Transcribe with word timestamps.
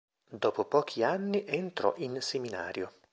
Dopo 0.31 0.65
pochi 0.65 1.03
anni 1.03 1.45
entrò 1.45 1.93
in 1.97 2.17
seminario. 2.21 2.93